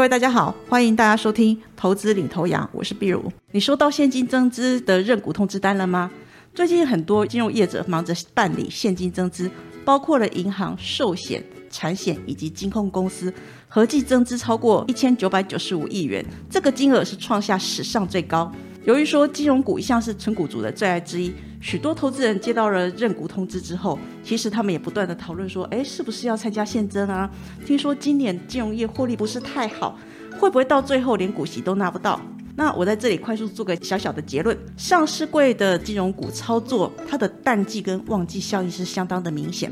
[0.00, 3.30] 各位大家好，欢迎大家收听《投资领头羊》，我是碧如。
[3.50, 6.10] 你收到现金增资的认股通知单了吗？
[6.54, 9.50] 最近很多金融业者忙着办理现金增资，
[9.84, 13.30] 包括了银行、寿险、产险以及金控公司，
[13.68, 18.50] 合计增资超过一千九百九十五亿元，这个金额是创下史上最高。
[18.84, 21.30] 由于说金融股一向是纯股族的最爱之一，
[21.60, 27.30] 许多投资人接到了认股通知之后，其实他们也不断的讨论说，哎，是不是要参加现增啊？
[27.66, 29.98] 听说今年金融业获利不是太好，
[30.38, 32.18] 会不会到最后连股息都拿不到？
[32.56, 39.70] 那我在这里快速做个小小的结论：上市柜的金融股操作，它的淡季跟旺季效应是相当的明显。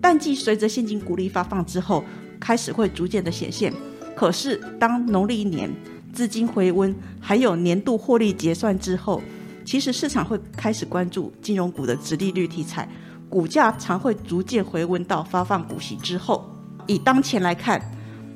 [0.00, 2.02] 淡季随着现金股利发放之后，
[2.40, 3.70] 开始会逐渐的显现。
[4.14, 5.70] 可是当农历一年
[6.16, 9.20] 资金回温，还有年度获利结算之后，
[9.66, 12.88] 其实市场会开始关注金融股的直利率题材，
[13.28, 16.50] 股价常会逐渐回温到发放股息之后。
[16.86, 17.78] 以当前来看，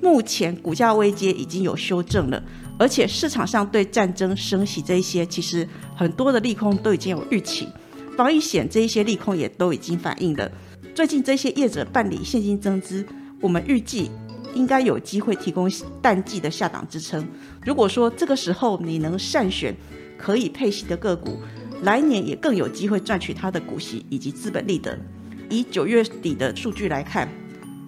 [0.03, 2.43] 目前股价危阶已经有修正了，
[2.79, 5.67] 而且市场上对战争升息这一些，其实
[5.97, 7.67] 很多的利空都已经有预期，
[8.15, 10.53] 防疫险这一些利空也都已经反映了。
[10.95, 13.07] 最近这些业者办理现金增资，
[13.41, 14.11] 我们预计。
[14.55, 15.71] 应该有机会提供
[16.03, 17.27] 淡季的下档支撑。
[17.65, 19.75] 如果说这个时候你能善选
[20.19, 21.39] 可以配息的个股，
[21.83, 24.99] 来年也更有机会赚取它的股息以及资本利得。
[25.49, 27.29] 以九月底的数据来看，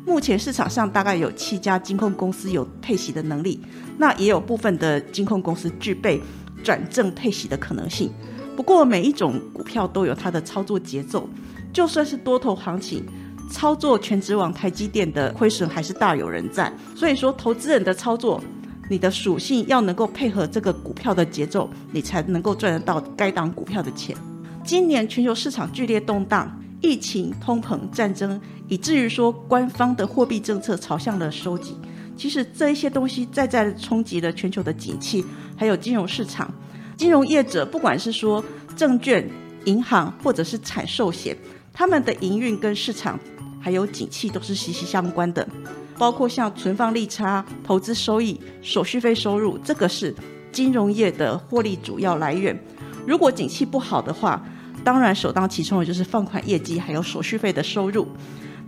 [0.05, 3.61] 目前市场上大概有七家金控公司有配息的能力，
[3.99, 6.21] 那也有部分的金控公司具备
[6.65, 8.11] 转正配息的可能性。
[8.57, 11.29] 不过每一种股票都有它的操作节奏，
[11.73, 13.05] 就算是多头行情。
[13.53, 18.43] 操作全职网台积电的亏损还是大有人在，所以说投资人的操作，
[18.89, 24.17] 你的属性要能够配合这个股票的节奏，你才能够赚得到该档股票的钱。
[24.65, 26.51] 今年全球市场剧烈动荡，
[26.81, 31.77] 疫情、通膨、战争，以至于说官方的货币政策朝向了收紧。
[32.17, 35.25] 其实这一些东西在在冲击了全球的景气，
[35.57, 36.53] 还有金融市场。
[36.97, 38.43] 金融业者不管是说
[38.75, 39.29] 证券、
[39.67, 41.37] 银行或者是产寿险，
[41.73, 43.19] 他们的营运跟市场。
[43.63, 45.49] 还有景气都是息息相关的，
[45.97, 50.13] 包括像存放利差、投资收益、手续费收入，这个是
[50.51, 52.59] 金融业的获利主要来源。
[53.07, 54.45] 如果景气不好的话，
[54.83, 58.09] 当然首当其冲的就是放款业绩还有手续费的收入。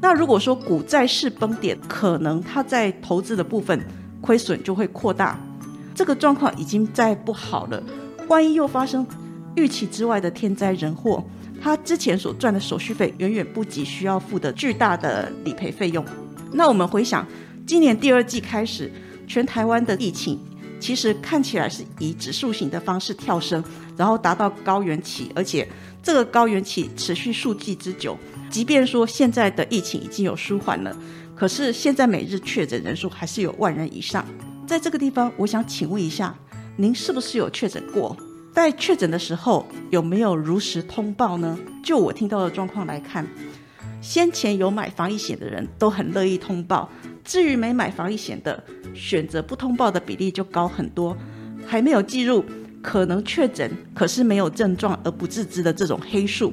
[0.01, 3.85] 那如果说股债市崩跌，可能它在投资的部分
[4.21, 5.39] 亏损就会扩大。
[5.95, 7.83] 这个状况已经在不好了，
[8.29, 9.07] 万一又发生
[9.57, 11.25] 预期之外的天灾人祸。
[11.65, 16.05] 他之前所赚的手续费远远不及需要付的巨大的理赔费用。
[16.53, 17.27] 那我们回想，
[17.67, 18.93] 今年第二季开始，
[19.27, 20.39] 全台湾的疫情
[20.79, 23.65] 其实看起来是以指数型的方式跳升，
[23.97, 25.67] 然后达到高原期，而且
[26.03, 28.15] 这个高原期持续数季之久。
[28.51, 30.95] 即便说现在的疫情已经有舒缓了，
[31.35, 34.23] 可是现在每日确诊人数还是有万人以上。
[34.67, 36.37] 在这个地方，我想请问一下，
[36.77, 38.15] 您是不是有确诊过？
[38.55, 41.59] 在确诊的时候有没有如实通报呢？
[41.83, 43.27] 就我听到的状况来看，
[44.01, 46.89] 先前有买防疫险的人都很乐意通报，
[47.25, 48.63] 至于没买防疫险的，
[48.95, 51.17] 选择不通报的比例就高很多。
[51.67, 52.45] 还没有计入
[52.81, 56.53] 可能确诊可是没有症状而不自知的这种黑数，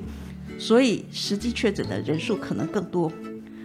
[0.58, 3.12] 所以实际确诊的人数可能更多。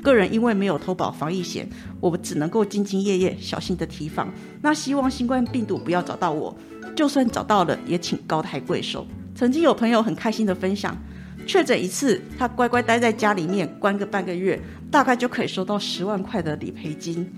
[0.06, 1.68] 个人因为没有投保防疫险，
[1.98, 4.32] 我们只能够兢兢业业、小心的提防。
[4.62, 6.56] 那希望新冠病毒不要找到我。
[6.94, 9.04] 就算找到了，也请高抬贵手。
[9.34, 10.96] 曾经有朋友很开心的分享，
[11.44, 14.62] 确诊一次，他乖乖待在家里面关个半个月，
[14.92, 17.28] 大概就可以收到十万块的理赔金，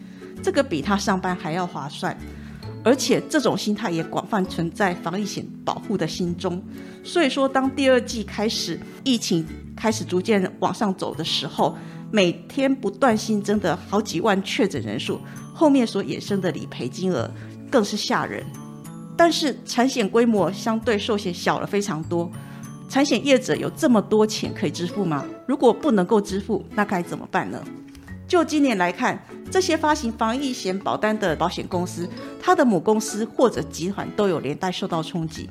[0.42, 2.14] 这个比他上班还要划算。
[2.84, 6.62] 而且这种心态也广泛存在防疫险保护的心中。
[7.02, 11.76] 所以说，当第二季开始，疫情开始逐渐往上走的时候，
[12.10, 15.20] 每天不断新增的好几万确诊人数，
[15.54, 17.30] 后面所衍生的理赔金额
[17.70, 18.44] 更是吓人。
[19.16, 22.30] 但是产险规模相对寿险小了非常多，
[22.88, 25.24] 产险业者有这么多钱可以支付吗？
[25.46, 27.62] 如果不能够支付，那该怎么办呢？
[28.26, 32.08] 就今年来看，这些发行防疫险保单的保险公司，
[32.40, 35.49] 它的母公司或者集团都有连带受到冲击。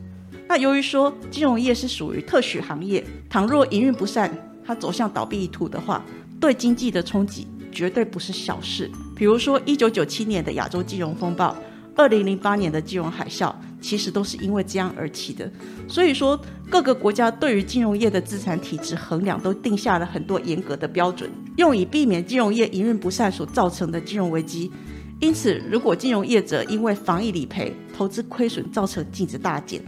[0.47, 4.31] 那由于说金融业是属于特许行业，倘若营运不善，
[4.65, 6.05] 它走向倒闭一途的话，
[6.39, 8.89] 对经济的冲击绝对不是小事。
[9.15, 11.55] 比如说一九九七年的亚洲金融风暴。
[11.99, 13.51] 二零零八年的金融海啸，
[13.81, 15.51] 其实都是因为这样而起的。
[15.87, 16.39] 所以说，
[16.69, 24.71] 各个国家对于金融业的资产体质衡量，都定下了很多严格的标准，用以避免金融业营运不善所造成的金融危机。
[25.19, 29.81] 因此，如果金融业者因为防疫理赔、投资亏损造成净值大减，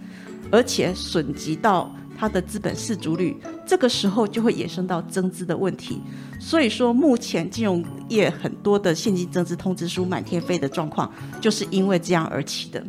[0.49, 6.01] 而且损及到它的资本市足率，这个时候就会衍生到增资的问题。
[6.37, 12.85] 所以说，目前金融业很多的现金增资通知书满天飞的状况，就是因为这样而起的。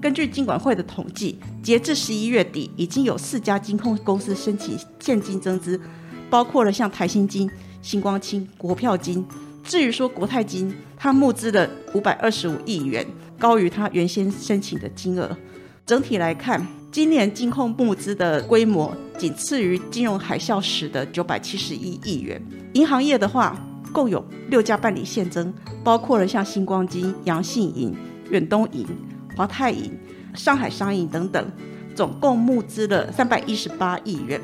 [0.00, 5.78] 根据金管会的统计，截至十一月底，已经有四家金控公司申请现金增资，
[6.30, 7.50] 包括了像台新金、
[7.82, 9.22] 星光金、国票金。
[9.62, 13.06] 至于说国泰金，它募资了五百二十五亿元，
[13.38, 15.36] 高于它原先申请的金额。
[15.84, 22.42] 整体来看，今年金控募资的规模仅次于金融海啸时的九百七十一亿元。
[22.72, 23.56] 银行业的话，
[23.92, 25.54] 共有六家办理现增，
[25.84, 27.94] 包括了像星光金、阳信银、
[28.30, 28.84] 远东银、
[29.36, 29.96] 华泰银、
[30.34, 31.48] 上海商银等等，
[31.94, 34.40] 总共募资了三百一十八亿元。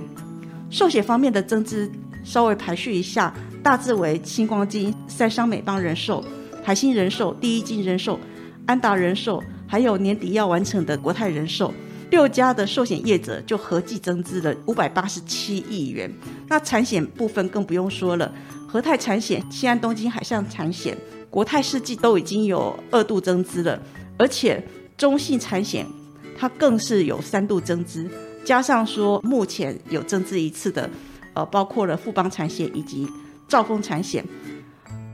[0.71, 1.91] 寿险方面的增资，
[2.23, 3.35] 稍微排序一下。
[3.61, 6.25] 大致为星光金、塞商美邦人寿、
[6.63, 8.17] 海信人寿、第一金人寿、
[8.65, 11.75] 安达人寿，还有年底要完成的国泰人寿，
[12.11, 16.12] 六家的寿险业者就合计增资了五百八十七亿元。
[16.49, 18.32] 那产险部分更不用说了，
[18.69, 20.97] 和泰产险、西安东京海上产险、
[21.29, 23.81] 国泰世纪都已经有二度增资了，
[24.19, 24.62] 而且
[24.97, 25.87] 中信产险
[26.38, 28.09] 它更是有三度增资，
[28.44, 30.88] 加上说目前有增资一次的，
[31.35, 33.09] 呃，包括了富邦产险以及。
[33.49, 34.25] 兆丰产险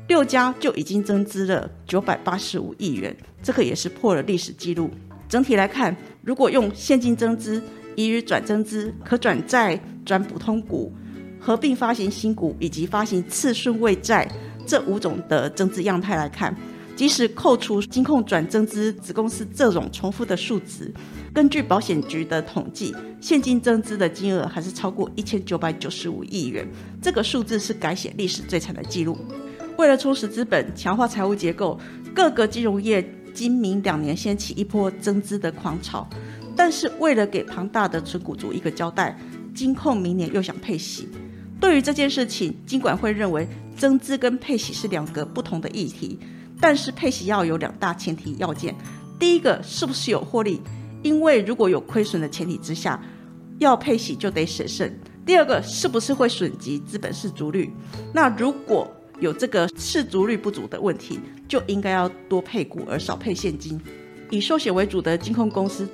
[0.08, 4.90] 六家就已经增资了九百八十五亿元，这个也是破了历史记录。
[5.32, 7.62] 整体来看，如果用现金增资、
[7.96, 10.92] 已于转增资、可转债转普通股、
[11.40, 14.30] 合并发行新股以及发行次顺位债
[14.66, 16.54] 这五种的增资样态来看，
[16.94, 20.92] 即使扣除金控转增资子公司这种重复的数值。
[21.32, 26.68] 根据保险局的统计，现金增资的金额还是超过一千九百九十五亿元，
[27.00, 29.16] 这个数字是改写历史最惨的记录。
[29.78, 31.80] 为了充实资本、强化财务结构，
[32.14, 33.02] 各个金融业
[33.32, 36.08] 今明两年掀起一波增资的狂潮。
[36.54, 39.18] 但是为了给庞大的存股族一个交代，
[39.54, 41.08] 金控明年又想配息。
[41.58, 46.18] 对于这件事情，金管会认为增资跟配息是两个不同的议题，
[46.60, 48.74] 但是配息要有两大前提要件：
[49.18, 50.60] 第一个是不是有获利？
[51.02, 53.00] 因为如果有亏损的前提之下，
[53.58, 54.98] 要配息就得审慎。
[55.24, 57.72] 第二个是不是会损及资本市足率？
[58.12, 58.90] 那如果
[59.22, 63.80] 有这个市足率不足的问题，就应该要多配股而少配现金。
[64.30, 65.88] 以寿险为主的金控公司，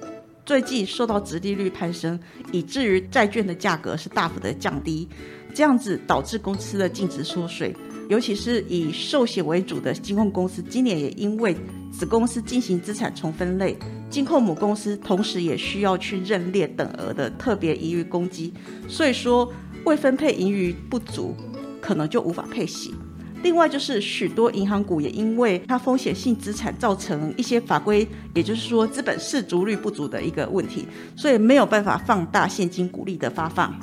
[0.46, 2.18] 最近受到殖利率攀升，
[2.52, 5.06] 以至于债券的价格是大幅的降低，
[5.52, 7.76] 这样子导致公司的净值缩水。
[8.08, 11.54] 尤其是以寿险为主的金控公司，今年也因为
[11.92, 13.76] 子公司进行资产重分类，
[14.08, 18.54] 金控母公司同时也需要去认列等额的特别盈余公积，
[18.88, 19.52] 所以说
[19.84, 21.36] 未分配盈余不足，
[21.82, 22.94] 可能就无法配息。
[23.42, 30.86] 另外就是许多银行股也因为它风险性资产造成一些法规，也就是说资本市足率不足的一个问题，
[31.16, 33.74] 所以没有办法放大现金股利的发放。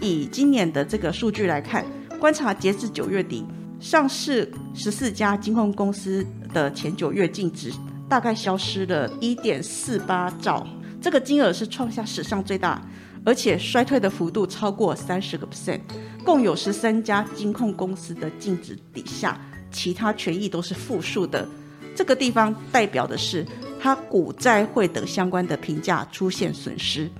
[0.00, 1.84] 以今年的这个数据来看，
[2.18, 3.44] 观察截至九月底。
[3.80, 6.22] 上市十四家金控公司
[6.52, 7.72] 的前九月净值
[8.10, 10.66] 大概消失了一点四八兆，
[11.00, 12.78] 这个金额是创下史上最大，
[13.24, 15.80] 而且衰退的幅度超过三十个 percent。
[16.24, 19.40] 共有十三家金控公司的净值底下，
[19.70, 21.48] 其他权益都是负数的。
[21.94, 23.46] 这个地方代表的是
[23.80, 27.10] 它股债汇等相关的评价出现损失，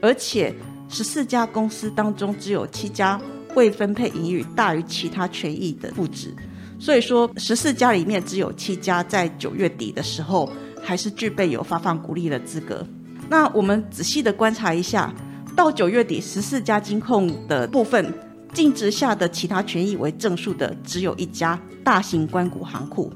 [0.00, 0.54] 而且
[0.88, 3.20] 十四家公司当中只有七家。
[3.56, 6.32] 未分配盈余大于其他权益的负值，
[6.78, 10.48] 所以说十四家里面只有七家在九月底的时候
[10.80, 12.86] 还是具备有发放股利的资格。
[13.28, 15.12] 那我们仔细的观察一下，
[15.56, 18.12] 到九月底十四家金控的部分
[18.52, 23.12] 净值下的其他权益为正数的只有一家大型关谷行库，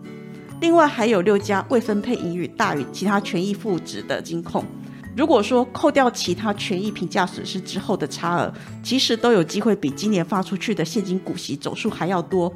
[0.60, 4.64] 另外还有六家未分配盈余大于其他权益负值的金控。
[5.16, 12.52] 如果说扣掉其他权益评价损失之后的差额，其实都有机会比今年发出去的现金股息总数还要多。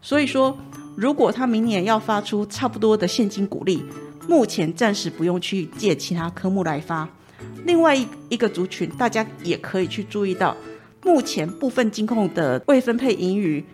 [0.00, 0.56] 所以说，
[0.96, 3.84] 如果他明年要发出差不多的现金股利，
[4.28, 7.08] 目前暂时不用去借其他科目来发。
[7.64, 10.56] 另外一一个族群，大家也可以去注意到，
[11.02, 13.64] 目前部分金控的未分配盈余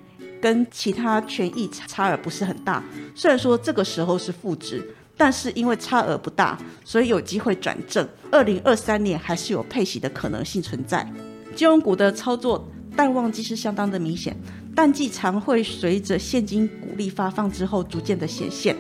[0.41, 2.83] 跟其他权益差额不是很大，
[3.15, 4.83] 虽然说这个时候是负值。
[5.17, 8.09] 但是因为差额不大，所以有机会转正。
[8.31, 11.07] 二零二三年还是有配息的可能性存在。
[11.55, 12.67] 金融股的操作
[12.97, 14.35] 淡旺季是相当的明显，
[14.75, 18.75] 淡季常会随着现金股利发放之后逐渐的显现。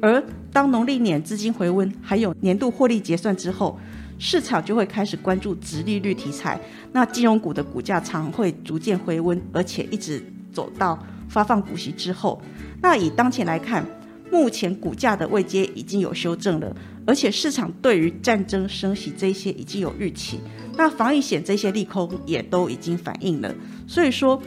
[0.00, 0.22] 而
[0.52, 3.76] 当农历年资金回温，还有年度获利结算之后，
[4.18, 6.60] 市场就会开始关注直利率题材。
[6.92, 12.40] 那金融股的股价常会逐渐回温，而且一直走到发放股息之后。
[12.80, 13.84] 那以当前来看。
[14.32, 16.74] 目前股价的位阶已经有修正了，
[17.06, 20.40] 而且市场对于战争升息这些已经有预期，
[20.76, 23.54] 那防疫险这些利空也都已经反映了，
[23.86, 24.42] 所以说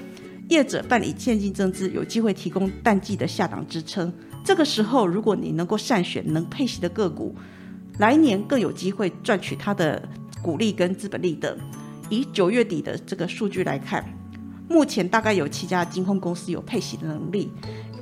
[0.49, 4.11] 业者办理现金增资有机会提供淡季的下档支撑。
[4.43, 7.33] 这个时候，如果你能够善选能配息的个股，
[7.99, 10.01] 来年更有机会赚取它的
[10.41, 11.57] 股利跟资本利得。
[12.09, 14.03] 以九月底的这个数据来看，
[14.69, 17.51] 目前大概有七家金控公司有配息的能力。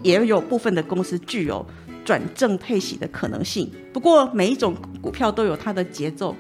[0.04, 1.66] 也有部分的公司具有
[2.04, 6.36] 转正配息的可能性，不过每一种股票都有它的节奏，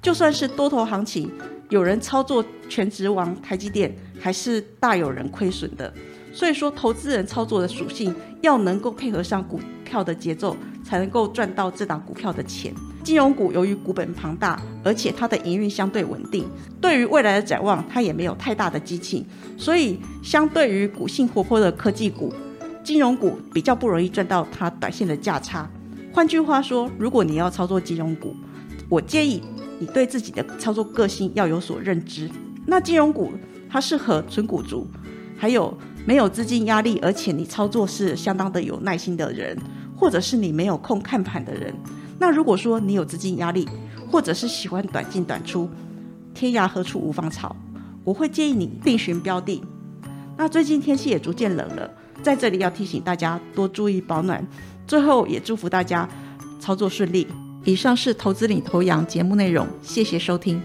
[0.00, 1.30] 就算是多头行情，
[1.68, 5.92] 有人操作全职王台积电，还是大有人亏损的。
[6.32, 10.56] 所以说，投资人操作的属性要能够配合上股票的节奏，
[10.90, 12.74] 才能够赚到这档股票的钱。
[13.04, 16.44] 金融股由于股本庞大，而且它的营运相对稳定，
[16.80, 19.24] 对于未来的展望，它也没有太大的激情，
[19.56, 22.34] 所以相对于股性活泼的科技股。
[22.82, 25.70] 金融股比较不容易赚到它短线的价差。
[26.12, 28.34] 换句话说，如果你要操作金融股，
[28.88, 29.40] 我建议
[29.78, 32.28] 你对自己的操作个性要有所认知。
[32.66, 33.30] 那金融股
[33.68, 34.86] 它适合纯股族，
[35.38, 35.72] 还有
[36.04, 39.56] 没有资金压力，而且你操作是相当的有耐心的人，
[40.00, 41.74] 或者是你没有空看盘的人。
[42.18, 43.68] 那如果说你有资金压力，
[44.10, 45.68] 或者是喜欢短进短出，
[46.32, 47.54] 天涯何处无芳草，
[48.02, 49.62] 我会建议你另寻标的。
[50.38, 51.90] 那最近天气也逐渐冷了。
[52.22, 54.46] 在这里要提醒大家多注意保暖，
[54.86, 56.08] 最后也祝福大家
[56.58, 57.26] 操作顺利。
[57.64, 60.60] 以上是投资领头羊节目内容，谢谢收听。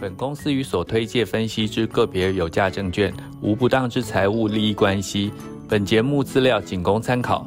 [0.00, 5.32] 本公司与所推介分析之个别有价证券无不当之财务利益关系。
[5.68, 7.46] 本节目资料仅供参考，